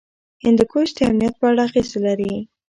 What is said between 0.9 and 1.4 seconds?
د امنیت